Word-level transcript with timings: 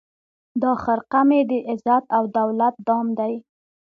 دا 0.61 0.71
خرقه 0.83 1.21
مي 1.27 1.41
د 1.49 1.51
عزت 1.69 2.03
او 2.17 2.23
دولت 2.37 2.75
دام 2.87 3.07
دی 3.19 3.33